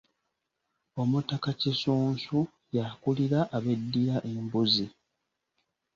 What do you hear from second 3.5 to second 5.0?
abeddira Embuzi.